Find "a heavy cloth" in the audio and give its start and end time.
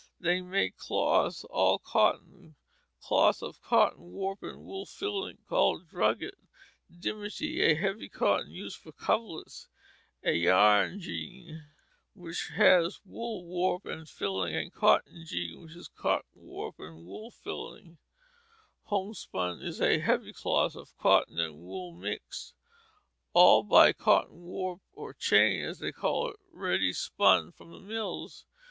19.79-20.75